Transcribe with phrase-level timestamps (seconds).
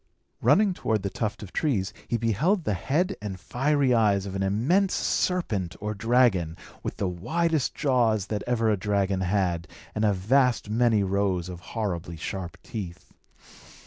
[0.41, 4.41] Running toward the tuft of trees, he beheld the head and fiery eyes of an
[4.41, 10.11] immense serpent or dragon, with the widest jaws that ever a dragon had, and a
[10.11, 13.13] vast many rows of horribly sharp teeth.